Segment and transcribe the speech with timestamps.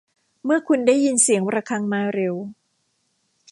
[0.45, 2.35] เมื่อคุณได้ยินเสียงระฆังมาเร็ว